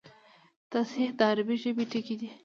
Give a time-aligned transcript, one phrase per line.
[0.71, 2.29] تصحیح د عربي ژبي ټکی دﺉ.